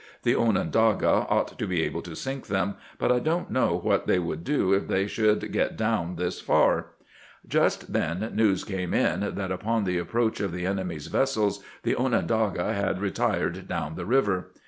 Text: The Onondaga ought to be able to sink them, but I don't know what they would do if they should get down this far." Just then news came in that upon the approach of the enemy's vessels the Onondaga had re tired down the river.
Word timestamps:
The 0.23 0.33
Onondaga 0.35 1.27
ought 1.29 1.59
to 1.59 1.67
be 1.67 1.83
able 1.83 2.01
to 2.01 2.15
sink 2.15 2.47
them, 2.47 2.73
but 2.97 3.11
I 3.11 3.19
don't 3.19 3.51
know 3.51 3.75
what 3.77 4.07
they 4.07 4.17
would 4.17 4.43
do 4.43 4.73
if 4.73 4.87
they 4.87 5.05
should 5.05 5.51
get 5.51 5.77
down 5.77 6.15
this 6.15 6.41
far." 6.41 6.87
Just 7.47 7.93
then 7.93 8.31
news 8.33 8.63
came 8.63 8.95
in 8.95 9.19
that 9.35 9.51
upon 9.51 9.83
the 9.83 9.99
approach 9.99 10.39
of 10.39 10.53
the 10.53 10.65
enemy's 10.65 11.05
vessels 11.05 11.63
the 11.83 11.95
Onondaga 11.95 12.73
had 12.73 12.99
re 12.99 13.11
tired 13.11 13.67
down 13.67 13.93
the 13.93 14.07
river. 14.07 14.47